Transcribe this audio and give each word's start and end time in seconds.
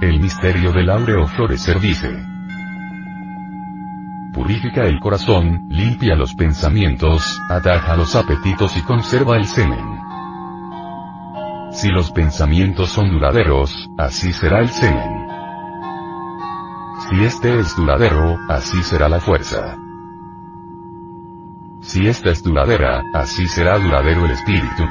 El 0.00 0.20
misterio 0.20 0.72
del 0.72 0.90
áureo 0.90 1.26
florecer 1.26 1.80
dice. 1.80 2.24
Purifica 4.32 4.84
el 4.84 5.00
corazón, 5.00 5.66
limpia 5.68 6.14
los 6.14 6.36
pensamientos, 6.36 7.40
ataja 7.50 7.96
los 7.96 8.14
apetitos 8.14 8.76
y 8.76 8.82
conserva 8.82 9.36
el 9.36 9.46
semen. 9.46 9.98
Si 11.72 11.88
los 11.88 12.12
pensamientos 12.12 12.90
son 12.90 13.10
duraderos, 13.10 13.90
así 13.98 14.32
será 14.32 14.60
el 14.60 14.68
semen. 14.68 15.26
Si 17.08 17.24
este 17.24 17.58
es 17.58 17.74
duradero, 17.74 18.38
así 18.48 18.80
será 18.84 19.08
la 19.08 19.18
fuerza. 19.18 19.76
Si 21.80 22.06
esta 22.06 22.30
es 22.30 22.44
duradera, 22.44 23.02
así 23.14 23.48
será 23.48 23.80
duradero 23.80 24.26
el 24.26 24.30
espíritu. 24.30 24.84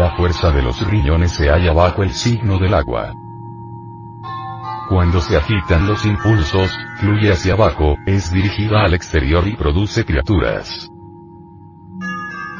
La 0.00 0.16
fuerza 0.16 0.50
de 0.50 0.62
los 0.62 0.80
riñones 0.88 1.30
se 1.32 1.50
halla 1.50 1.74
bajo 1.74 2.02
el 2.02 2.12
signo 2.12 2.56
del 2.56 2.72
agua. 2.72 3.12
Cuando 4.88 5.20
se 5.20 5.36
agitan 5.36 5.86
los 5.86 6.06
impulsos, 6.06 6.70
fluye 6.96 7.30
hacia 7.30 7.52
abajo, 7.52 7.98
es 8.06 8.32
dirigida 8.32 8.82
al 8.82 8.94
exterior 8.94 9.46
y 9.46 9.56
produce 9.56 10.06
criaturas. 10.06 10.90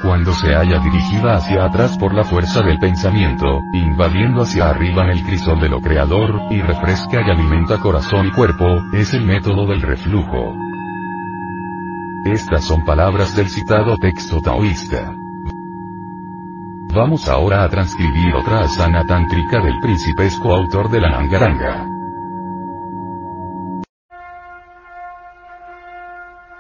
Cuando 0.02 0.34
se 0.34 0.54
halla 0.54 0.80
dirigida 0.80 1.36
hacia 1.36 1.64
atrás 1.64 1.96
por 1.96 2.12
la 2.12 2.24
fuerza 2.24 2.60
del 2.60 2.78
pensamiento, 2.78 3.62
invadiendo 3.72 4.42
hacia 4.42 4.68
arriba 4.68 5.04
en 5.04 5.12
el 5.12 5.24
crisol 5.24 5.60
de 5.60 5.70
lo 5.70 5.80
creador, 5.80 6.42
y 6.50 6.60
refresca 6.60 7.22
y 7.26 7.30
alimenta 7.30 7.78
corazón 7.78 8.26
y 8.26 8.32
cuerpo, 8.32 8.82
es 8.92 9.14
el 9.14 9.24
método 9.24 9.66
del 9.66 9.80
reflujo. 9.80 10.58
Estas 12.26 12.64
son 12.64 12.84
palabras 12.84 13.34
del 13.34 13.48
citado 13.48 13.96
texto 13.96 14.42
taoísta. 14.42 15.14
Vamos 16.92 17.28
ahora 17.28 17.62
a 17.62 17.68
transcribir 17.68 18.34
otra 18.34 18.62
asana 18.62 19.06
tántrica 19.06 19.60
del 19.60 19.78
principesco 19.80 20.52
autor 20.52 20.90
de 20.90 21.00
la 21.00 21.10
Nangaranga. 21.10 21.86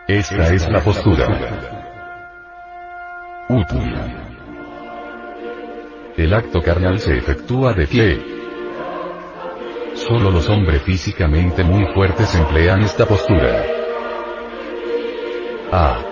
Esta 0.06 0.54
es 0.54 0.68
la 0.70 0.80
postura. 0.80 1.26
Utuna. 3.48 4.06
El 6.16 6.32
acto 6.32 6.62
carnal 6.62 7.00
se 7.00 7.16
efectúa 7.16 7.72
de 7.72 7.86
pie. 7.88 8.22
Solo 9.94 10.30
los 10.30 10.48
hombres 10.48 10.82
físicamente 10.82 11.64
muy 11.64 11.92
fuertes 11.92 12.32
emplean 12.36 12.82
esta 12.82 13.04
postura. 13.04 13.64
A. 15.72 16.09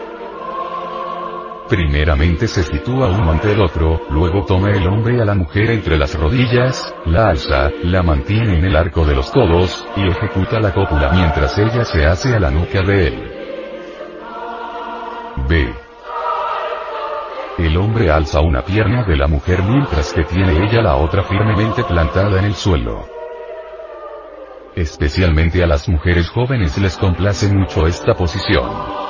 Primeramente 1.69 2.49
se 2.49 2.63
sitúa 2.63 3.09
uno 3.09 3.31
ante 3.31 3.53
el 3.53 3.61
otro, 3.61 4.01
luego 4.09 4.47
toma 4.47 4.71
el 4.71 4.87
hombre 4.87 5.21
a 5.21 5.25
la 5.27 5.35
mujer 5.35 5.71
entre 5.71 5.99
las 5.99 6.19
rodillas, 6.19 6.95
la 7.05 7.29
alza, 7.29 7.71
la 7.83 8.03
mantiene 8.03 8.59
en 8.59 8.65
el 8.65 8.75
arco 8.75 9.05
de 9.05 9.15
los 9.15 9.31
codos, 9.31 9.87
y 9.95 10.09
ejecuta 10.09 10.61
la 10.61 10.73
cópula 10.73 11.11
mientras 11.13 11.59
ella 11.59 11.85
se 11.85 12.07
hace 12.07 12.35
a 12.35 12.41
la 12.41 12.51
nuca 12.51 12.81
de 12.81 13.09
él. 13.09 13.33
B. 15.47 15.75
El 17.59 17.77
hombre 17.77 18.11
alza 18.11 18.41
una 18.41 18.63
pierna 18.63 19.05
de 19.05 19.17
la 19.17 19.27
mujer 19.27 19.63
mientras 19.63 20.15
que 20.15 20.25
tiene 20.25 20.53
ella 20.53 20.81
la 20.81 20.97
otra 20.97 21.23
firmemente 21.23 21.85
plantada 21.85 22.39
en 22.39 22.47
el 22.47 22.55
suelo. 22.55 23.05
Especialmente 24.75 25.63
a 25.63 25.67
las 25.67 25.87
mujeres 25.87 26.31
jóvenes 26.31 26.79
les 26.79 26.97
complace 26.97 27.53
mucho 27.53 27.87
esta 27.87 28.15
posición. 28.15 29.08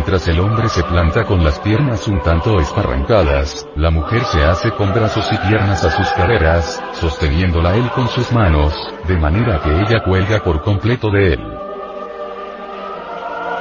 Mientras 0.00 0.28
el 0.28 0.40
hombre 0.40 0.66
se 0.70 0.82
planta 0.82 1.24
con 1.24 1.44
las 1.44 1.58
piernas 1.58 2.08
un 2.08 2.22
tanto 2.22 2.58
esparrancadas, 2.58 3.68
la 3.76 3.90
mujer 3.90 4.24
se 4.24 4.42
hace 4.42 4.70
con 4.70 4.94
brazos 4.94 5.30
y 5.30 5.36
piernas 5.46 5.84
a 5.84 5.90
sus 5.90 6.08
caderas, 6.12 6.82
sosteniéndola 6.94 7.76
él 7.76 7.90
con 7.90 8.08
sus 8.08 8.32
manos, 8.32 8.72
de 9.06 9.18
manera 9.18 9.60
que 9.60 9.68
ella 9.68 10.02
cuelga 10.02 10.42
por 10.42 10.62
completo 10.62 11.10
de 11.10 11.34
él. 11.34 11.40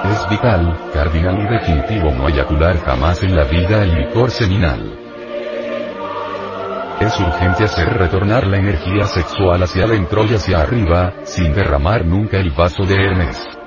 Es 0.10 0.30
vital, 0.30 0.80
cardinal 0.94 1.40
y 1.40 1.54
definitivo 1.56 2.10
no 2.12 2.30
eyacular 2.30 2.80
jamás 2.86 3.22
en 3.22 3.36
la 3.36 3.44
vida 3.44 3.84
el 3.84 3.96
licor 3.96 4.32
seminal. 4.32 4.98
Es 7.02 7.20
urgente 7.20 7.66
hacer 7.66 7.90
retornar 7.98 8.48
la 8.48 8.60
energía 8.60 9.08
sexual 9.08 9.62
hacia 9.62 9.84
adentro 9.84 10.24
y 10.24 10.36
hacia 10.36 10.62
arriba, 10.62 11.16
sin 11.26 11.54
derramar 11.54 12.06
nunca 12.06 12.38
el 12.38 12.52
vaso 12.52 12.84
de 12.84 12.96
Hermes. 12.96 13.59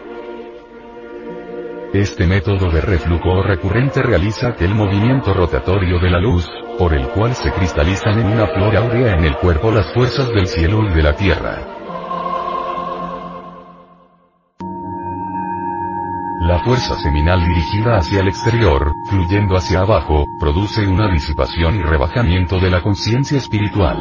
Este 1.92 2.26
método 2.26 2.70
de 2.70 2.80
reflujo 2.80 3.42
recurrente 3.42 4.03
realiza 4.03 4.48
aquel 4.48 4.75
movimiento 4.75 5.34
rotatorio 5.34 5.98
de 5.98 6.08
la 6.08 6.20
luz, 6.20 6.48
por 6.78 6.94
el 6.94 7.06
cual 7.08 7.34
se 7.34 7.53
cristalizan 7.53 8.19
en 8.19 8.28
una 8.28 8.47
flor 8.47 8.75
áurea 8.75 9.14
en 9.19 9.25
el 9.26 9.36
cuerpo 9.36 9.70
las 9.70 9.92
fuerzas 9.92 10.31
del 10.31 10.47
cielo 10.47 10.88
y 10.88 10.94
de 10.94 11.02
la 11.02 11.14
tierra. 11.14 11.69
La 16.41 16.60
fuerza 16.64 16.98
seminal 16.98 17.47
dirigida 17.47 17.98
hacia 17.98 18.20
el 18.20 18.28
exterior, 18.28 18.91
fluyendo 19.10 19.54
hacia 19.54 19.81
abajo, 19.81 20.25
produce 20.41 20.86
una 20.86 21.12
disipación 21.12 21.76
y 21.76 21.82
rebajamiento 21.82 22.58
de 22.58 22.70
la 22.70 22.81
conciencia 22.81 23.36
espiritual 23.36 23.98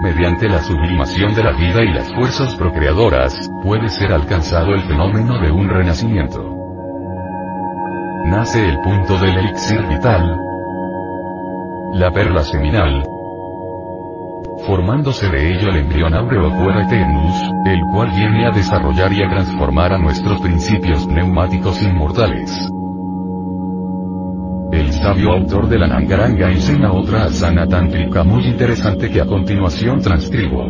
mediante 0.00 0.48
la 0.48 0.62
sublimación 0.62 1.34
de 1.34 1.42
la 1.42 1.52
vida 1.52 1.82
y 1.82 1.92
las 1.92 2.12
fuerzas 2.14 2.54
procreadoras, 2.56 3.50
puede 3.62 3.88
ser 3.88 4.12
alcanzado 4.12 4.74
el 4.74 4.82
fenómeno 4.82 5.40
de 5.40 5.50
un 5.50 5.68
renacimiento. 5.68 6.42
Nace 8.26 8.68
el 8.68 8.78
punto 8.80 9.18
del 9.18 9.38
elixir 9.38 9.80
vital, 9.86 10.38
la 11.94 12.10
perla 12.10 12.42
seminal, 12.42 13.02
formándose 14.66 15.28
de 15.28 15.52
ello 15.52 15.68
el 15.68 15.76
embrión 15.76 16.14
áureo 16.14 16.48
eternus, 16.80 17.52
el 17.66 17.80
cual 17.92 18.10
viene 18.10 18.46
a 18.46 18.50
desarrollar 18.50 19.12
y 19.12 19.22
a 19.22 19.28
transformar 19.28 19.92
a 19.92 19.98
nuestros 19.98 20.40
principios 20.40 21.06
pneumáticos 21.06 21.82
inmortales. 21.82 22.68
El 24.76 24.92
sabio 24.92 25.32
autor 25.32 25.70
de 25.70 25.78
la 25.78 25.86
Nangaranga 25.86 26.50
enseña 26.50 26.92
otra 26.92 27.24
asana 27.24 27.66
tántrica 27.66 28.22
muy 28.22 28.44
interesante 28.44 29.10
que 29.10 29.22
a 29.22 29.24
continuación 29.24 30.02
transcribo. 30.02 30.66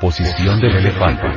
Posición 0.00 0.60
del 0.60 0.78
elefante. 0.78 1.28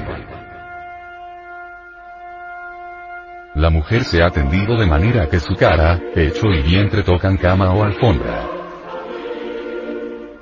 La 3.53 3.69
mujer 3.69 4.05
se 4.05 4.23
ha 4.23 4.31
tendido 4.31 4.75
de 4.75 4.87
manera 4.87 5.29
que 5.29 5.39
su 5.39 5.53
cara, 5.53 6.01
pecho 6.15 6.47
y 6.47 6.63
vientre 6.63 7.03
tocan 7.03 7.37
cama 7.37 7.75
o 7.75 7.83
alfombra. 7.83 8.54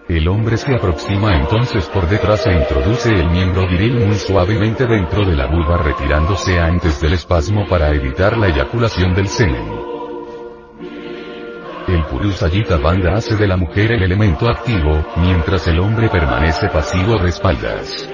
El 0.10 0.28
hombre 0.28 0.58
se 0.58 0.76
aproxima 0.76 1.34
entonces 1.34 1.86
por 1.86 2.10
detrás 2.10 2.46
e 2.46 2.52
introduce 2.52 3.10
el 3.10 3.30
miembro 3.30 3.66
viril 3.70 4.06
muy 4.06 4.16
suavemente 4.16 4.86
dentro 4.86 5.26
de 5.26 5.34
la 5.34 5.48
vulva 5.48 5.78
retirándose 5.78 6.60
antes 6.60 7.00
del 7.00 7.14
espasmo 7.14 7.66
para 7.70 7.90
evitar 7.96 8.38
la 8.38 8.50
eyaculación 8.50 9.16
del 9.16 9.30
semen. 9.30 9.66
El 11.88 12.04
Purusayita 12.06 12.78
Banda 12.78 13.16
hace 13.16 13.38
de 13.38 13.48
la 13.48 13.56
mujer 13.56 13.94
el 13.94 14.04
elemento 14.04 14.50
activo, 14.50 15.06
mientras 15.18 15.68
el 15.68 15.80
hombre 15.80 16.10
permanece 16.10 16.68
pasivo 16.68 17.18
de 17.18 17.30
espaldas. 17.30 18.13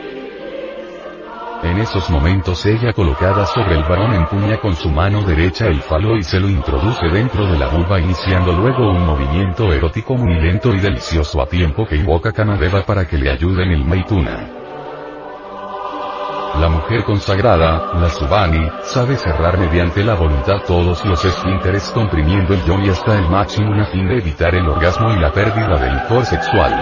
En 1.61 1.77
esos 1.77 2.09
momentos 2.09 2.65
ella 2.65 2.93
colocada 2.93 3.45
sobre 3.45 3.75
el 3.75 3.83
varón 3.83 4.13
empuña 4.13 4.57
con 4.61 4.75
su 4.75 4.89
mano 4.89 5.23
derecha 5.23 5.67
el 5.67 5.81
falo 5.81 6.15
y 6.15 6.23
se 6.23 6.39
lo 6.39 6.47
introduce 6.47 7.05
dentro 7.09 7.45
de 7.47 7.59
la 7.59 7.67
vulva 7.67 7.99
iniciando 7.99 8.53
luego 8.53 8.89
un 8.89 9.05
movimiento 9.05 9.73
erótico 9.73 10.15
muy 10.15 10.39
lento 10.39 10.73
y 10.73 10.79
delicioso 10.79 11.41
a 11.41 11.47
tiempo 11.47 11.85
que 11.85 11.97
invoca 11.97 12.31
Kanadeva 12.31 12.85
para 12.85 13.05
que 13.05 13.17
le 13.17 13.29
ayude 13.29 13.63
en 13.63 13.71
el 13.71 13.83
Maituna. 13.83 14.49
La 16.61 16.69
mujer 16.69 17.03
consagrada, 17.03 17.91
la 17.93 18.09
Subani, 18.09 18.65
sabe 18.83 19.17
cerrar 19.17 19.57
mediante 19.57 20.01
la 20.03 20.15
voluntad 20.15 20.61
todos 20.65 21.03
los 21.03 21.23
esfínteres 21.25 21.89
comprimiendo 21.89 22.53
el 22.53 22.63
yoni 22.63 22.87
hasta 22.87 23.17
el 23.17 23.29
máximo 23.29 23.73
a 23.81 23.85
fin 23.87 24.07
de 24.07 24.17
evitar 24.17 24.55
el 24.55 24.67
orgasmo 24.67 25.11
y 25.11 25.19
la 25.19 25.31
pérdida 25.31 25.77
del 25.77 25.93
licor 25.93 26.25
sexual. 26.25 26.73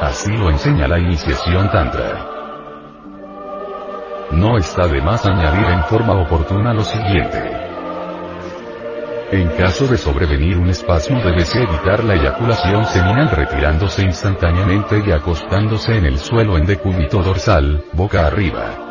Así 0.00 0.36
lo 0.36 0.50
enseña 0.50 0.88
la 0.88 0.98
iniciación 0.98 1.70
tantra. 1.70 2.37
No 4.30 4.58
está 4.58 4.86
de 4.86 5.00
más 5.00 5.24
añadir 5.24 5.66
en 5.66 5.84
forma 5.84 6.12
oportuna 6.12 6.74
lo 6.74 6.84
siguiente. 6.84 7.58
En 9.30 9.48
caso 9.50 9.86
de 9.86 9.98
sobrevenir 9.98 10.58
un 10.58 10.68
espasmo 10.68 11.20
debes 11.20 11.54
evitar 11.54 12.02
la 12.04 12.14
eyaculación 12.14 12.84
seminal 12.86 13.30
retirándose 13.30 14.02
instantáneamente 14.02 15.02
y 15.06 15.12
acostándose 15.12 15.96
en 15.96 16.06
el 16.06 16.18
suelo 16.18 16.56
en 16.56 16.66
decúbito 16.66 17.22
dorsal, 17.22 17.84
boca 17.92 18.26
arriba. 18.26 18.88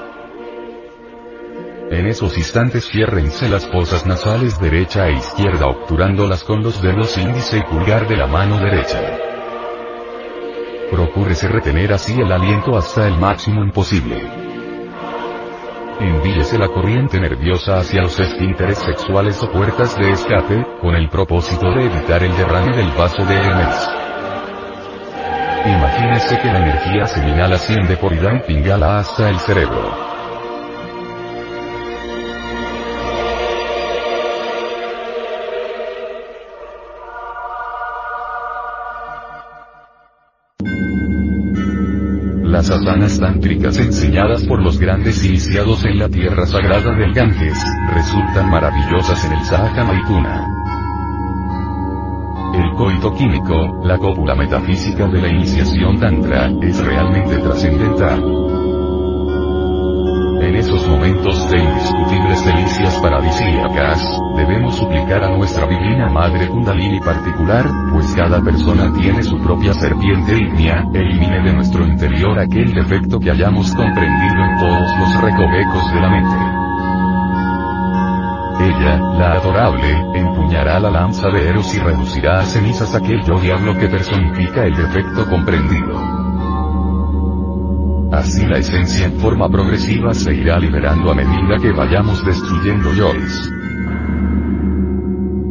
En 1.89 2.05
esos 2.05 2.37
instantes 2.37 2.85
ciérrense 2.87 3.47
las 3.47 3.65
fosas 3.67 4.05
nasales 4.05 4.59
derecha 4.59 5.07
e 5.07 5.13
izquierda 5.13 5.67
obturándolas 5.67 6.43
con 6.43 6.61
los 6.61 6.81
dedos 6.81 7.17
índice 7.17 7.57
y 7.57 7.63
pulgar 7.63 8.07
de 8.07 8.17
la 8.17 8.27
mano 8.27 8.57
derecha. 8.59 9.01
Procúrese 10.91 11.47
retener 11.47 11.93
así 11.93 12.13
el 12.13 12.31
aliento 12.31 12.77
hasta 12.77 13.07
el 13.07 13.17
máximo 13.17 13.69
posible. 13.71 14.46
Envíese 15.99 16.59
la 16.59 16.67
corriente 16.67 17.19
nerviosa 17.19 17.79
hacia 17.79 18.03
los 18.03 18.19
esfínteres 18.19 18.77
sexuales 18.77 19.41
o 19.41 19.51
puertas 19.51 19.97
de 19.97 20.11
escape, 20.11 20.63
con 20.79 20.93
el 20.93 21.09
propósito 21.09 21.71
de 21.71 21.85
evitar 21.85 22.21
el 22.21 22.35
derrame 22.37 22.75
del 22.77 22.91
vaso 22.91 23.25
de 23.25 23.35
Hermes. 23.35 23.89
Imagínese 25.65 26.39
que 26.39 26.47
la 26.47 26.59
energía 26.59 27.07
seminal 27.07 27.51
asciende 27.53 27.97
por 27.97 28.13
Idam 28.13 28.41
Pingala 28.45 28.99
hasta 28.99 29.29
el 29.29 29.39
cerebro. 29.39 30.16
Asanas 42.87 43.19
tántricas 43.19 43.77
enseñadas 43.79 44.45
por 44.45 44.61
los 44.61 44.79
grandes 44.79 45.21
iniciados 45.25 45.83
en 45.83 45.99
la 45.99 46.07
tierra 46.07 46.45
sagrada 46.45 46.95
del 46.95 47.13
Ganges, 47.13 47.61
resultan 47.93 48.49
maravillosas 48.49 49.25
en 49.25 49.33
el 49.33 49.43
Sahaja 49.43 49.83
Maituna. 49.83 50.47
El 52.53 52.71
coito 52.77 53.13
químico, 53.13 53.81
la 53.83 53.97
cópula 53.97 54.35
metafísica 54.35 55.05
de 55.05 55.21
la 55.21 55.27
iniciación 55.27 55.99
tantra, 55.99 56.49
es 56.61 56.79
realmente 56.79 57.37
trascendental. 57.39 58.66
Momentos 60.87 61.51
de 61.51 61.59
indiscutibles 61.59 62.45
delicias 62.45 62.97
paradisíacas, 62.99 64.01
debemos 64.37 64.75
suplicar 64.75 65.23
a 65.23 65.29
nuestra 65.35 65.67
divina 65.67 66.09
Madre 66.09 66.47
Kundalini 66.47 66.99
particular, 66.99 67.65
pues 67.91 68.13
cada 68.13 68.41
persona 68.41 68.93
tiene 68.93 69.21
su 69.21 69.37
propia 69.39 69.73
serpiente 69.73 70.35
ígnea, 70.35 70.85
elimine 70.93 71.43
de 71.43 71.53
nuestro 71.53 71.85
interior 71.85 72.39
aquel 72.39 72.73
defecto 72.73 73.19
que 73.19 73.31
hayamos 73.31 73.73
comprendido 73.73 74.43
en 74.43 74.57
todos 74.57 74.97
los 74.97 75.21
recovecos 75.21 75.93
de 75.93 76.01
la 76.01 76.09
mente. 76.09 76.67
Ella, 78.59 78.97
la 78.97 79.31
adorable, 79.33 79.91
empuñará 80.15 80.79
la 80.79 80.89
lanza 80.89 81.29
de 81.29 81.49
Eros 81.49 81.75
y 81.75 81.79
reducirá 81.79 82.39
a 82.39 82.43
cenizas 82.43 82.95
aquel 82.95 83.21
yo 83.23 83.39
diablo 83.39 83.77
que 83.77 83.87
personifica 83.87 84.65
el 84.65 84.75
defecto 84.75 85.29
comprendido. 85.29 86.26
Así 88.11 88.45
la 88.45 88.59
esencia 88.59 89.05
en 89.05 89.19
forma 89.19 89.49
progresiva 89.49 90.13
se 90.13 90.33
irá 90.33 90.57
liberando 90.59 91.11
a 91.11 91.15
medida 91.15 91.57
que 91.61 91.71
vayamos 91.71 92.25
destruyendo 92.25 92.93
yois. 92.93 93.51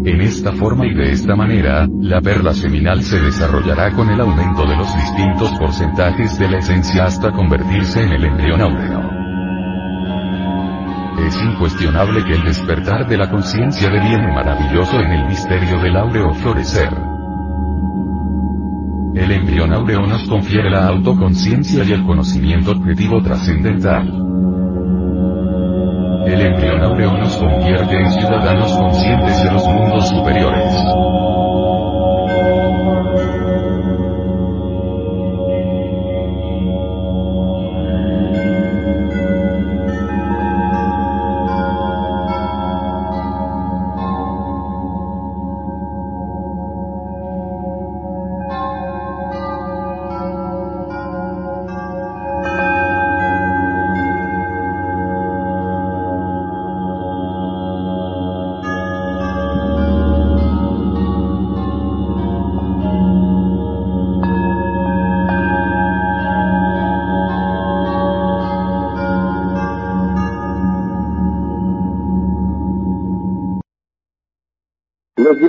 En 0.07 0.21
esta 0.21 0.53
forma 0.53 0.87
y 0.87 0.95
de 0.95 1.13
esta 1.13 1.37
manera, 1.37 1.87
la 2.01 2.21
perla 2.21 2.55
seminal 2.55 3.03
se 3.03 3.21
desarrollará 3.21 3.93
con 3.93 4.09
el 4.09 4.21
aumento 4.21 4.65
de 4.67 4.77
los 4.77 4.95
distintos 4.95 5.51
porcentajes 5.59 6.39
de 6.39 6.49
la 6.49 6.59
esencia 6.59 7.05
hasta 7.05 7.33
convertirse 7.33 8.03
en 8.03 8.13
el 8.13 8.25
embrión 8.25 8.61
áureo. 8.61 9.17
Es 11.27 11.43
incuestionable 11.43 12.25
que 12.25 12.35
el 12.35 12.45
despertar 12.45 13.09
de 13.09 13.17
la 13.17 13.29
conciencia 13.29 13.91
deviene 13.91 14.33
maravilloso 14.33 15.01
en 15.01 15.13
el 15.13 15.27
misterio 15.27 15.79
del 15.81 15.97
áureo 15.97 16.33
florecer. 16.35 17.06
El 19.17 19.33
embrión 19.33 19.73
áureo 19.73 20.07
nos 20.07 20.29
confiere 20.29 20.69
la 20.69 20.89
autoconciencia 20.89 21.83
y 21.85 21.93
el 21.93 22.05
conocimiento 22.05 22.73
objetivo 22.73 23.23
trascendental. 23.23 24.09
El 26.27 26.41
embrión 26.43 26.83
áureo 26.83 27.17
nos 27.17 27.35
convierte 27.37 27.99
en 27.99 28.11
ciudadanos 28.11 28.73
conscientes 28.73 29.43
de 29.43 29.53
los 29.53 29.65
mundos 29.69 30.07
superiores. 30.11 31.16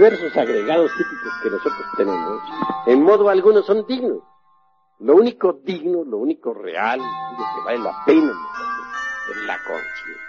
Diversos 0.10 0.38
agregados 0.38 0.92
típicos 0.98 1.34
que 1.44 1.50
nosotros 1.50 1.86
tenemos, 1.98 2.42
en 2.86 3.04
modo 3.04 3.30
alguno 3.30 3.62
son 3.62 3.86
dignos. 3.86 4.24
Lo 5.00 5.16
único 5.16 5.54
digno, 5.54 6.04
lo 6.06 6.18
único 6.18 6.54
real, 6.54 7.00
lo 7.00 7.38
que 7.38 7.66
vale 7.66 7.80
la 7.80 8.04
pena 8.06 8.34
es 9.30 9.38
la 9.46 9.58
conciencia. 9.58 10.24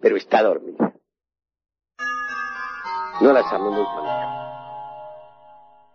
Pero 0.00 0.16
está 0.16 0.42
dormida. 0.42 0.92
No 3.20 3.32
la 3.32 3.42
sabemos 3.48 3.88
manejar. 3.94 4.40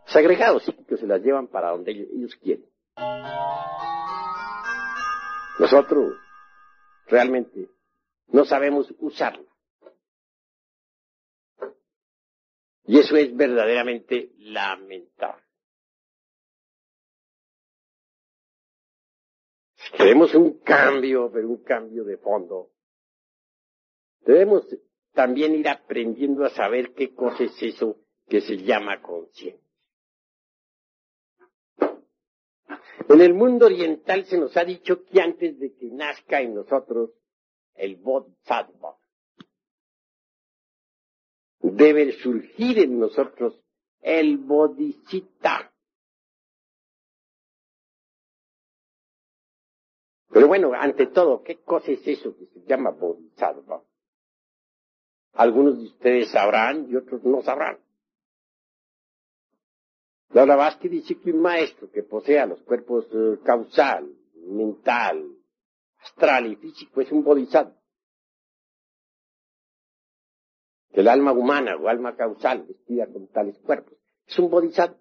Los 0.06 0.16
agregados 0.16 0.64
psíquicos 0.64 1.00
se 1.00 1.08
las 1.08 1.22
llevan 1.22 1.48
para 1.48 1.72
donde 1.72 1.92
ellos 1.92 2.36
quieren. 2.36 2.66
Nosotros 5.60 6.14
realmente 7.08 7.70
no 8.28 8.46
sabemos 8.46 8.94
usarla. 9.00 9.55
Y 12.88 13.00
eso 13.00 13.16
es 13.16 13.36
verdaderamente 13.36 14.32
lamentable. 14.38 15.44
Si 19.76 19.92
queremos 19.98 20.34
un 20.36 20.60
cambio, 20.60 21.32
pero 21.32 21.48
un 21.48 21.64
cambio 21.64 22.04
de 22.04 22.18
fondo, 22.18 22.72
debemos 24.22 24.66
también 25.14 25.56
ir 25.56 25.68
aprendiendo 25.70 26.46
a 26.46 26.50
saber 26.50 26.94
qué 26.94 27.14
cosa 27.14 27.44
es 27.44 27.62
eso 27.62 27.98
que 28.28 28.42
se 28.42 28.58
llama 28.58 29.02
conciencia. 29.02 29.64
En 33.08 33.22
el 33.22 33.34
mundo 33.34 33.68
oriental 33.68 34.26
se 34.26 34.38
nos 34.38 34.58
ha 34.58 34.66
dicho 34.66 35.06
que 35.06 35.22
antes 35.22 35.60
de 35.60 35.76
que 35.76 35.86
nazca 35.92 36.42
en 36.42 36.56
nosotros 36.56 37.12
el 37.76 37.98
Bodhisattva, 37.98 38.98
debe 41.72 42.12
surgir 42.14 42.80
en 42.80 43.00
nosotros 43.00 43.60
el 44.02 44.38
bodhicitta. 44.38 45.72
Pero 50.30 50.48
bueno, 50.48 50.74
ante 50.74 51.08
todo, 51.08 51.44
¿qué 51.44 51.62
cosa 51.62 51.92
es 51.92 52.06
eso 52.08 52.36
que 52.38 52.46
se 52.48 52.66
llama 52.66 52.92
bodhisattva? 52.92 53.82
Algunos 55.34 55.78
de 55.78 55.86
ustedes 55.86 56.30
sabrán 56.32 56.88
y 56.90 56.96
otros 56.96 57.24
no 57.24 57.42
sabrán. 57.42 57.80
La 60.30 60.44
Blavatsky 60.44 60.90
dice 60.90 61.18
que 61.18 61.32
un 61.32 61.42
maestro 61.42 61.90
que 61.90 62.04
posea 62.04 62.46
los 62.46 62.62
cuerpos 62.64 63.08
eh, 63.14 63.40
causal, 63.46 64.14
mental, 64.36 65.26
astral 66.00 66.48
y 66.48 66.56
físico 66.58 67.02
es 67.02 67.12
un 67.12 67.24
bodhisattva. 67.24 67.85
El 70.96 71.10
alma 71.10 71.34
humana 71.34 71.76
o 71.76 71.90
alma 71.90 72.16
causal 72.16 72.64
vestida 72.64 73.08
con 73.08 73.28
tales 73.28 73.60
cuerpos 73.60 73.98
es 74.26 74.40
un 74.40 74.50
bodhisattva. 74.50 74.98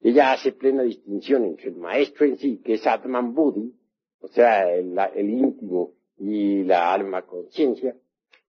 Ella 0.00 0.32
hace 0.32 0.50
plena 0.50 0.82
distinción 0.82 1.44
entre 1.44 1.68
el 1.68 1.76
maestro 1.76 2.26
en 2.26 2.36
sí, 2.36 2.58
que 2.58 2.74
es 2.74 2.86
Atman 2.86 3.32
Buddhi, 3.32 3.72
o 4.18 4.26
sea, 4.28 4.68
el, 4.72 4.98
el 5.14 5.30
íntimo 5.30 5.92
y 6.18 6.64
la 6.64 6.92
alma 6.92 7.22
conciencia, 7.22 7.96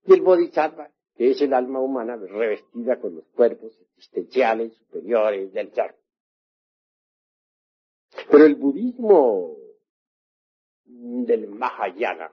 y 0.04 0.12
el 0.12 0.20
bodhisattva, 0.20 0.90
que 1.14 1.30
es 1.30 1.40
el 1.40 1.54
alma 1.54 1.80
humana 1.80 2.16
revestida 2.16 3.00
con 3.00 3.14
los 3.14 3.28
cuerpos 3.28 3.78
existenciales 3.96 4.74
superiores 4.74 5.52
del 5.52 5.72
ser. 5.72 5.94
Pero 8.30 8.44
el 8.44 8.56
budismo 8.56 9.56
del 10.84 11.48
Mahayana, 11.50 12.32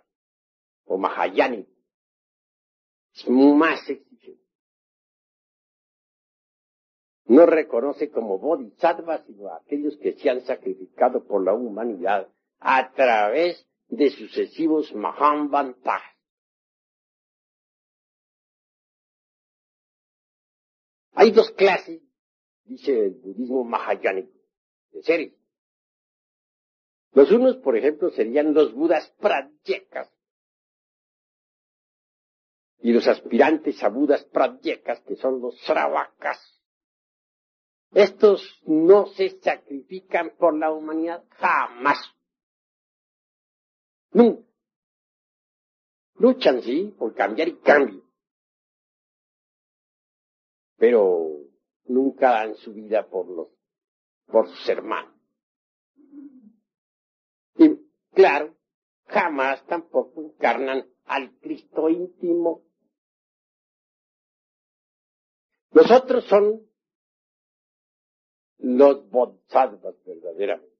o 0.85 0.97
Mahayani, 0.97 1.67
más 3.27 3.79
exigente. 3.89 4.43
No 7.25 7.45
reconoce 7.45 8.11
como 8.11 8.37
bodhisattva 8.37 9.23
sino 9.25 9.47
a 9.47 9.57
aquellos 9.57 9.97
que 9.97 10.13
se 10.13 10.29
han 10.29 10.41
sacrificado 10.41 11.25
por 11.25 11.43
la 11.43 11.53
humanidad 11.53 12.29
a 12.59 12.91
través 12.93 13.67
de 13.87 14.09
sucesivos 14.11 14.93
Mahambantas. 14.93 16.01
Hay 21.13 21.31
dos 21.31 21.49
clases, 21.51 22.01
dice 22.65 23.05
el 23.05 23.13
budismo 23.13 23.63
mahayánico, 23.63 24.37
de 24.91 25.01
seres. 25.01 25.33
Los 27.13 27.31
unos, 27.31 27.55
por 27.57 27.77
ejemplo, 27.77 28.09
serían 28.11 28.53
los 28.53 28.73
budas 28.73 29.09
pradyekas 29.19 30.14
y 32.79 32.91
los 32.91 33.07
aspirantes 33.07 33.81
a 33.83 33.89
budas 33.89 34.23
pradyekas, 34.25 35.01
que 35.01 35.15
son 35.15 35.41
los 35.41 35.57
sravakas. 35.61 36.39
Estos 37.91 38.61
no 38.65 39.07
se 39.07 39.39
sacrifican 39.41 40.35
por 40.37 40.57
la 40.57 40.71
humanidad 40.71 41.23
jamás. 41.31 41.97
Nunca. 44.11 44.43
Luchan, 46.17 46.61
sí, 46.61 46.93
por 46.97 47.13
cambiar 47.13 47.49
y 47.49 47.57
cambio. 47.59 48.03
Pero 50.77 51.25
nunca 51.85 52.31
dan 52.31 52.55
su 52.55 52.73
vida 52.73 53.07
por 53.07 53.27
los, 53.27 53.49
por 54.27 54.47
sus 54.49 54.69
hermanos. 54.69 55.13
Y 57.57 57.77
claro, 58.13 58.55
jamás 59.07 59.65
tampoco 59.67 60.21
encarnan 60.21 60.85
al 61.05 61.37
Cristo 61.39 61.89
íntimo. 61.89 62.63
Los 65.71 65.91
otros 65.91 66.25
son 66.25 66.61
los 68.57 69.09
bodhisattvas 69.09 69.95
verdaderamente. 70.05 70.75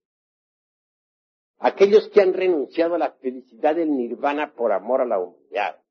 Aquellos 1.59 2.09
que 2.09 2.21
han 2.21 2.33
renunciado 2.33 2.95
a 2.95 2.99
la 2.99 3.11
felicidad 3.13 3.75
del 3.75 3.95
nirvana 3.95 4.53
por 4.53 4.71
amor 4.71 5.01
a 5.01 5.05
la 5.05 5.19
humanidad. 5.19 5.81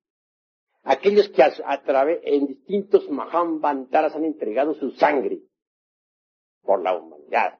Aquellos 0.83 1.29
que 1.31 1.43
a, 1.43 1.83
través, 1.83 2.21
en 2.25 2.47
distintos 2.47 3.09
Mahambantaras 3.09 4.15
han 4.15 4.25
entregado 4.25 4.75
su 4.75 4.91
sangre 4.93 5.41
por 6.63 6.83
la 6.83 6.97
humanidad 6.97 7.59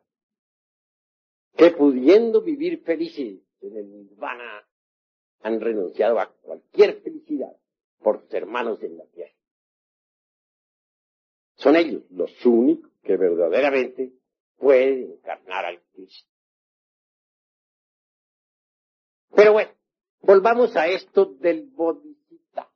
que 1.57 1.71
pudiendo 1.71 2.43
vivir 2.43 2.83
felices 2.83 3.41
en 3.61 3.77
el 3.77 3.91
nirvana 3.91 4.67
han 5.45 5.61
renunciado 5.61 6.19
a 6.19 6.33
cualquier 6.41 7.03
felicidad 7.03 7.55
por 8.03 8.23
sus 8.23 8.33
hermanos 8.33 8.83
en 8.83 8.97
la 8.97 9.05
tierra. 9.05 9.35
Son 11.57 11.77
ellos 11.77 12.03
los 12.11 12.45
únicos 12.47 12.91
que 13.03 13.17
verdaderamente 13.17 14.13
pueden 14.57 15.13
encarnar 15.13 15.67
al 15.67 15.83
Cristo. 15.93 16.31
Pero 19.37 19.53
bueno, 19.53 19.71
volvamos 20.23 20.75
a 20.77 20.87
esto 20.87 21.27
del 21.27 21.65
bodhisattva. 21.65 22.73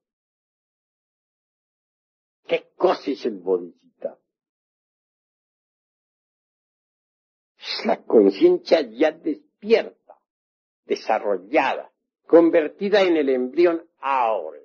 ¿Qué 2.46 2.70
cosa 2.76 3.10
es 3.10 3.24
el 3.24 3.38
bodhisattva? 3.38 3.78
la 7.84 8.02
conciencia 8.04 8.80
ya 8.80 9.12
despierta, 9.12 10.18
desarrollada, 10.84 11.92
convertida 12.28 13.02
en 13.02 13.16
el 13.16 13.30
embrión 13.30 13.82
áureo. 14.00 14.62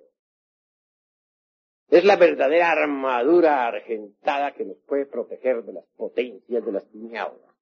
Es 1.88 2.04
la 2.04 2.18
verdadera 2.18 2.72
armadura 2.72 3.66
argentada 3.66 4.54
que 4.54 4.66
nos 4.66 4.78
puede 4.80 5.06
proteger 5.06 5.64
de 5.64 5.74
las 5.74 5.86
potencias 5.96 6.64
de 6.66 6.72
las 6.72 6.86
tinieblas, 6.90 7.56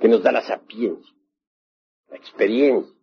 que 0.00 0.08
nos 0.08 0.22
da 0.22 0.32
la 0.32 0.42
sapiencia, 0.42 1.14
la 2.08 2.16
experiencia. 2.16 2.96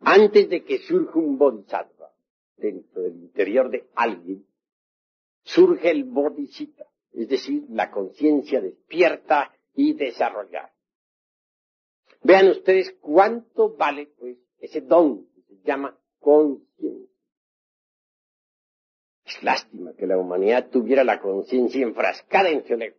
Antes 0.00 0.48
de 0.48 0.62
que 0.62 0.78
surja 0.78 1.18
un 1.18 1.38
bodhisattva 1.38 2.12
dentro 2.56 3.02
del 3.02 3.16
interior 3.16 3.68
de 3.68 3.88
alguien, 3.96 4.46
surge 5.42 5.90
el 5.90 6.04
bodhisattva, 6.04 6.86
es 7.12 7.28
decir, 7.28 7.64
la 7.70 7.90
conciencia 7.90 8.60
despierta 8.60 9.55
y 9.76 9.92
desarrollada. 9.92 10.72
Vean 12.22 12.48
ustedes 12.48 12.96
cuánto 13.00 13.76
vale 13.76 14.08
pues 14.18 14.38
ese 14.58 14.80
don 14.80 15.26
que 15.26 15.42
se 15.42 15.62
llama 15.64 15.96
conciencia. 16.18 17.06
Es 19.24 19.42
lástima 19.42 19.92
que 19.94 20.06
la 20.06 20.18
humanidad 20.18 20.70
tuviera 20.70 21.04
la 21.04 21.20
conciencia 21.20 21.82
enfrascada 21.82 22.48
en 22.48 22.66
su 22.66 22.74
ego. 22.74 22.96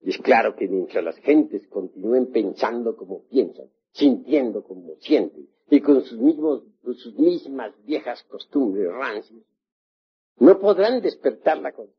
Y 0.00 0.10
es 0.10 0.18
claro 0.18 0.54
que 0.54 0.68
mientras 0.68 1.02
las 1.02 1.16
gentes 1.18 1.66
continúen 1.68 2.30
pensando 2.30 2.96
como 2.96 3.24
piensan, 3.26 3.68
sintiendo 3.92 4.62
como 4.62 4.94
sienten, 5.00 5.48
y 5.68 5.80
con 5.80 6.02
sus, 6.04 6.18
mismos, 6.18 6.62
con 6.82 6.94
sus 6.94 7.18
mismas 7.18 7.74
viejas 7.84 8.22
costumbres 8.24 8.86
rancias, 8.92 9.42
no 10.38 10.60
podrán 10.60 11.00
despertar 11.00 11.58
la 11.58 11.72
conciencia. 11.72 11.95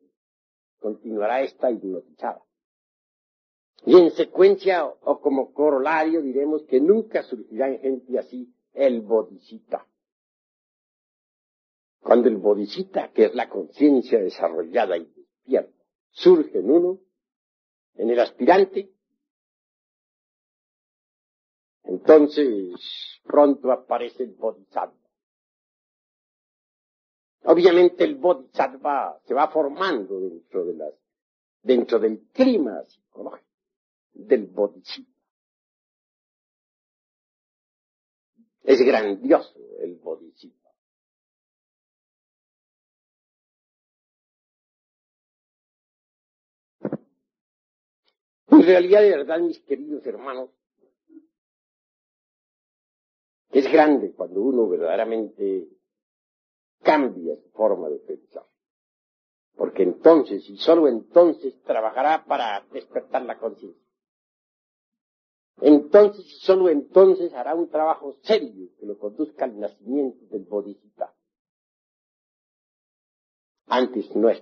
Continuará 0.79 1.41
esta 1.41 1.71
hipnotizada. 1.71 2.41
Y 3.85 3.95
en 3.95 4.11
secuencia 4.11 4.85
o 4.85 5.21
como 5.21 5.53
corolario 5.53 6.21
diremos 6.21 6.63
que 6.63 6.79
nunca 6.79 7.23
surgirá 7.23 7.69
en 7.69 7.79
gente 7.79 8.19
así 8.19 8.53
el 8.73 9.01
bodhisattva. 9.01 9.87
Cuando 12.01 12.27
el 12.29 12.37
bodhisattva, 12.37 13.09
que 13.09 13.25
es 13.25 13.35
la 13.35 13.49
conciencia 13.49 14.19
desarrollada 14.19 14.97
y 14.97 15.05
despierta, 15.05 15.83
surge 16.11 16.59
en 16.59 16.71
uno, 16.71 16.99
en 17.95 18.09
el 18.09 18.19
aspirante, 18.19 18.91
entonces 21.83 23.19
pronto 23.23 23.71
aparece 23.71 24.23
el 24.23 24.33
bodhisattva. 24.33 24.96
Obviamente 27.49 28.03
el 28.03 28.15
bodhisattva 28.15 29.21
se 29.25 29.33
va 29.33 29.47
formando 29.47 30.19
dentro 30.19 30.65
de 30.65 30.73
las, 30.73 30.93
dentro 31.61 31.97
del 31.97 32.27
clima 32.33 32.83
psicológico 32.83 33.47
del 34.11 34.47
bodhisattva. 34.47 35.13
Es 38.63 38.81
grandioso 38.81 39.57
el 39.79 39.95
bodhisattva. 39.95 40.71
En 48.49 48.63
realidad, 48.63 49.01
de 49.01 49.09
verdad, 49.09 49.39
mis 49.39 49.59
queridos 49.61 50.05
hermanos, 50.05 50.49
es 53.51 53.71
grande 53.71 54.11
cuando 54.11 54.41
uno 54.41 54.67
verdaderamente 54.67 55.76
cambia 56.87 57.35
su 57.35 57.49
forma 57.49 57.89
de 57.89 57.99
pensar. 57.99 58.45
Porque 59.57 59.83
entonces, 59.83 60.49
y 60.49 60.57
solo 60.57 60.87
entonces, 60.87 61.61
trabajará 61.63 62.23
para 62.23 62.65
despertar 62.71 63.23
la 63.23 63.37
conciencia. 63.37 63.83
Entonces, 65.59 66.25
y 66.25 66.39
solo 66.39 66.69
entonces, 66.69 67.33
hará 67.33 67.55
un 67.55 67.69
trabajo 67.69 68.13
serio 68.21 68.69
que 68.79 68.85
lo 68.85 68.97
conduzca 68.97 69.43
al 69.43 69.59
nacimiento 69.59 70.25
del 70.27 70.45
Bodhisattva. 70.45 71.13
Antes 73.65 74.15
no 74.15 74.29
es. 74.29 74.41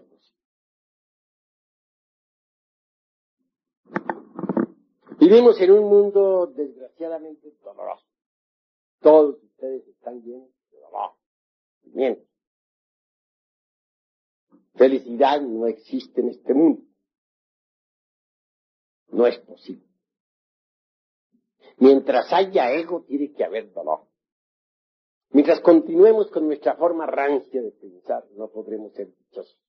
Vivimos 5.17 5.59
en 5.59 5.71
un 5.71 5.89
mundo 5.89 6.45
desgraciadamente 6.55 7.51
doloroso. 7.63 8.05
Todos 8.99 9.41
ustedes 9.41 9.87
están 9.87 10.21
llenos 10.21 10.49
de 10.71 10.79
dolor, 10.79 11.13
sufrimiento. 11.81 12.34
Felicidad 14.75 15.41
no 15.41 15.67
existe 15.67 16.22
en 16.22 16.29
este 16.29 16.53
mundo. 16.53 16.84
No 19.10 19.27
es 19.27 19.38
posible. 19.39 19.86
Mientras 21.77 22.32
haya 22.32 22.72
ego, 22.72 23.03
tiene 23.03 23.34
que 23.34 23.44
haber 23.44 23.72
dolor. 23.74 24.08
Mientras 25.32 25.60
continuemos 25.60 26.29
con 26.32 26.48
nuestra 26.48 26.75
forma 26.75 27.05
rancia 27.05 27.62
de 27.62 27.72
pensar, 27.72 28.25
no 28.36 28.50
podremos 28.50 28.94
ser 28.94 29.13
dichosos. 29.13 29.60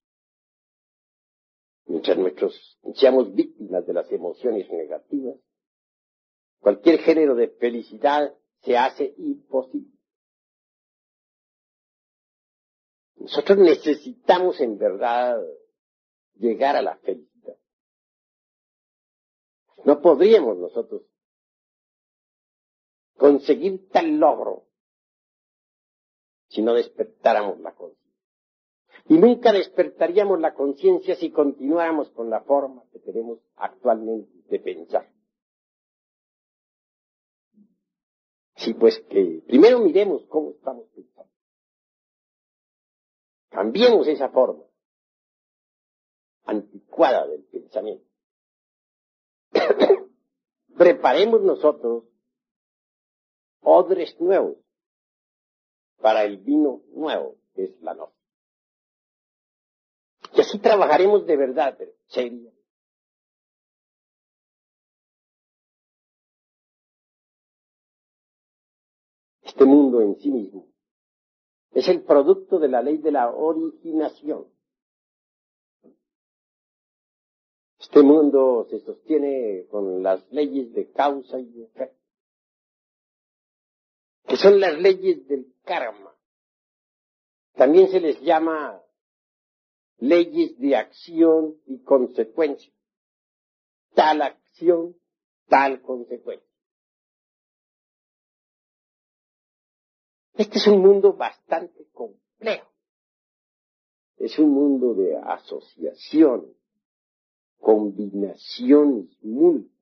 Mientras 1.87 2.17
nuestros, 2.17 2.79
seamos 2.95 3.33
víctimas 3.33 3.85
de 3.85 3.93
las 3.93 4.11
emociones 4.11 4.69
negativas, 4.69 5.35
cualquier 6.59 6.99
género 6.99 7.35
de 7.35 7.49
felicidad 7.49 8.33
se 8.61 8.77
hace 8.77 9.13
imposible. 9.17 9.96
Nosotros 13.27 13.57
necesitamos 13.57 14.61
en 14.61 14.77
verdad 14.77 15.37
llegar 16.35 16.77
a 16.77 16.81
la 16.81 16.95
felicidad. 16.95 17.57
No 19.83 20.01
podríamos 20.01 20.57
nosotros 20.57 21.01
conseguir 23.17 23.89
tal 23.89 24.17
logro 24.17 24.63
si 26.47 26.61
no 26.61 26.73
despertáramos 26.73 27.59
la 27.59 27.75
conciencia. 27.75 28.15
Y 29.09 29.17
nunca 29.17 29.51
despertaríamos 29.51 30.39
la 30.39 30.53
conciencia 30.53 31.17
si 31.17 31.29
continuáramos 31.29 32.09
con 32.11 32.29
la 32.29 32.39
forma 32.43 32.85
que 32.93 32.99
tenemos 32.99 33.39
actualmente 33.57 34.31
de 34.47 34.59
pensar. 34.59 35.11
Sí, 38.55 38.73
pues 38.73 38.97
que 39.09 39.43
primero 39.45 39.79
miremos 39.79 40.25
cómo 40.29 40.51
estamos 40.51 40.87
pensando. 40.95 41.36
Cambiemos 43.49 44.07
esa 44.07 44.29
forma 44.29 44.63
anticuada 46.43 47.27
del 47.27 47.43
pensamiento. 47.45 48.05
Preparemos 50.77 51.41
nosotros 51.41 52.05
odres 53.61 54.19
nuevos 54.19 54.57
para 55.97 56.23
el 56.23 56.37
vino 56.37 56.81
nuevo, 56.93 57.37
que 57.53 57.65
es 57.65 57.81
la 57.81 57.93
noche. 57.93 58.15
Y 60.33 60.41
así 60.41 60.59
trabajaremos 60.59 61.25
de 61.25 61.37
verdad, 61.37 61.75
pero. 61.77 61.91
Este 69.41 69.65
mundo 69.65 70.01
en 70.01 70.15
sí 70.19 70.29
mismo 70.29 70.67
es 71.77 71.87
el 71.89 72.01
producto 72.01 72.57
de 72.57 72.69
la 72.69 72.81
ley 72.81 72.97
de 72.97 73.11
la 73.11 73.29
originación. 73.29 74.47
Este 77.77 78.01
mundo 78.01 78.65
se 78.67 78.79
sostiene 78.79 79.67
con 79.69 80.01
las 80.01 80.27
leyes 80.31 80.73
de 80.73 80.89
causa 80.89 81.39
y 81.39 81.61
efecto, 81.61 82.03
que 84.25 84.37
son 84.37 84.59
las 84.59 84.73
leyes 84.79 85.27
del 85.27 85.53
karma. 85.65 86.15
También 87.53 87.91
se 87.91 87.99
les 87.99 88.19
llama 88.21 88.81
leyes 89.99 90.57
de 90.57 90.75
acción 90.75 91.61
y 91.67 91.83
consecuencia. 91.83 92.73
Tal 93.93 94.23
acción, 94.23 94.95
tal 95.47 95.83
consecuencia. 95.83 96.46
Este 100.37 100.59
es 100.59 100.67
un 100.67 100.81
mundo 100.81 101.13
bastante 101.13 101.87
complejo. 101.91 102.71
Es 104.17 104.37
un 104.37 104.51
mundo 104.51 104.93
de 104.93 105.17
asociación, 105.17 106.53
combinaciones 107.59 109.17
múltiples, 109.23 109.75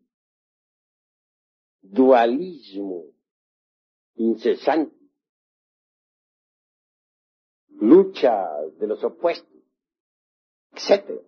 dualismo 1.81 3.03
incesante, 4.15 4.95
lucha 7.81 8.47
de 8.79 8.87
los 8.87 9.03
opuestos, 9.03 9.61
etc. 10.71 11.21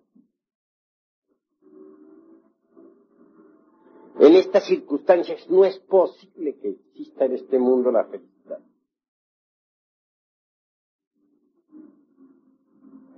En 4.20 4.34
estas 4.36 4.66
circunstancias 4.66 5.48
no 5.50 5.66
es 5.66 5.78
posible 5.80 6.56
que 6.58 6.70
exista 6.70 7.26
en 7.26 7.32
este 7.34 7.58
mundo 7.58 7.92
la 7.92 8.04
felicidad. 8.06 8.37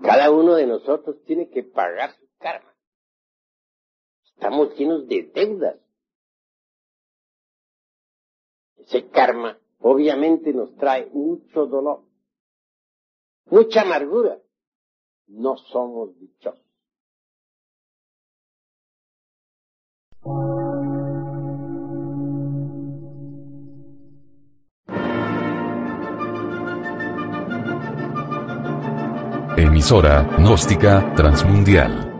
Cada 0.02 0.30
uno 0.30 0.54
de 0.54 0.66
nosotros 0.66 1.22
tiene 1.24 1.50
que 1.50 1.62
pagar 1.62 2.12
su 2.16 2.26
karma. 2.38 2.74
Estamos 4.24 4.74
llenos 4.76 5.06
de 5.06 5.30
deudas. 5.34 5.76
Ese 8.76 9.08
karma 9.10 9.58
obviamente 9.80 10.52
nos 10.52 10.74
trae 10.76 11.06
mucho 11.06 11.66
dolor, 11.66 12.04
mucha 13.46 13.82
amargura. 13.82 14.38
No 15.26 15.56
somos 15.56 16.18
dichosos. 16.18 16.69
Emisora, 29.90 30.22
gnóstica, 30.38 31.14
transmundial. 31.16 32.12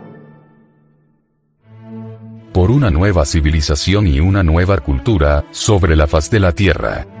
Por 2.51 2.69
una 2.69 2.89
nueva 2.89 3.23
civilización 3.25 4.07
y 4.07 4.19
una 4.19 4.43
nueva 4.43 4.79
cultura, 4.79 5.45
sobre 5.51 5.95
la 5.95 6.05
faz 6.05 6.29
de 6.29 6.41
la 6.41 6.51
Tierra. 6.51 7.20